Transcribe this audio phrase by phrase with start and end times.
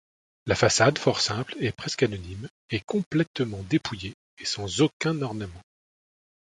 [0.47, 5.61] La façade fort simple et presque anonyme est complètement dépouillée et sans aucun ornement.